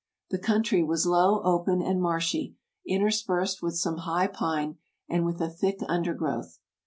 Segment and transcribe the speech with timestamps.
[0.31, 2.55] The country was low, open, and marshy,
[2.87, 6.57] interspersed with some high pine and with a thick undergrowth.